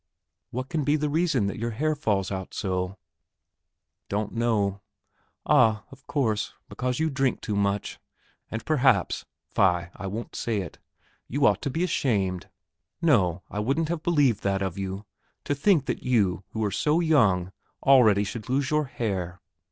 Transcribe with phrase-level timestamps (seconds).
[0.49, 2.97] "What can be the reason that your hair falls out so?"
[4.09, 4.81] "Don't know."
[5.45, 7.99] "Ah, of course, because you drink too much,
[8.49, 9.25] and perhaps...
[9.51, 10.79] fie, I won't say it.
[11.27, 12.49] You ought to be ashamed.
[12.99, 15.05] No, I wouldn't have believed that of you!
[15.43, 17.51] To think that you, who are so young,
[17.85, 19.39] already should lose your hair!